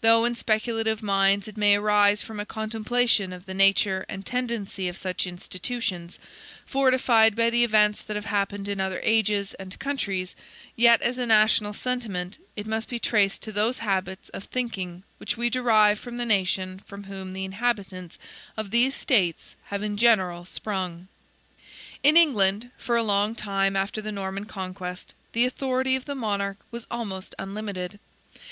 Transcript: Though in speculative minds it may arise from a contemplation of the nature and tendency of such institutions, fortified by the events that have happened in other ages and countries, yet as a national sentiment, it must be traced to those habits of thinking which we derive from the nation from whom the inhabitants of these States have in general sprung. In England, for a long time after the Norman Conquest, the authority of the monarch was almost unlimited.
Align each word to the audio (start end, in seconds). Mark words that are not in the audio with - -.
Though 0.00 0.24
in 0.24 0.34
speculative 0.34 1.04
minds 1.04 1.46
it 1.46 1.56
may 1.56 1.76
arise 1.76 2.20
from 2.20 2.40
a 2.40 2.44
contemplation 2.44 3.32
of 3.32 3.46
the 3.46 3.54
nature 3.54 4.04
and 4.08 4.26
tendency 4.26 4.88
of 4.88 4.96
such 4.96 5.24
institutions, 5.24 6.18
fortified 6.66 7.36
by 7.36 7.48
the 7.48 7.62
events 7.62 8.02
that 8.02 8.16
have 8.16 8.24
happened 8.24 8.66
in 8.66 8.80
other 8.80 8.98
ages 9.04 9.54
and 9.54 9.78
countries, 9.78 10.34
yet 10.74 11.00
as 11.00 11.16
a 11.16 11.26
national 11.26 11.74
sentiment, 11.74 12.38
it 12.56 12.66
must 12.66 12.88
be 12.88 12.98
traced 12.98 13.42
to 13.42 13.52
those 13.52 13.78
habits 13.78 14.30
of 14.30 14.42
thinking 14.46 15.04
which 15.18 15.36
we 15.36 15.48
derive 15.48 15.96
from 15.96 16.16
the 16.16 16.26
nation 16.26 16.80
from 16.84 17.04
whom 17.04 17.32
the 17.32 17.44
inhabitants 17.44 18.18
of 18.56 18.72
these 18.72 18.96
States 18.96 19.54
have 19.66 19.84
in 19.84 19.96
general 19.96 20.44
sprung. 20.44 21.06
In 22.02 22.16
England, 22.16 22.72
for 22.78 22.96
a 22.96 23.02
long 23.04 23.36
time 23.36 23.76
after 23.76 24.02
the 24.02 24.10
Norman 24.10 24.46
Conquest, 24.46 25.14
the 25.30 25.44
authority 25.46 25.94
of 25.94 26.04
the 26.06 26.16
monarch 26.16 26.58
was 26.72 26.84
almost 26.90 27.36
unlimited. 27.38 28.00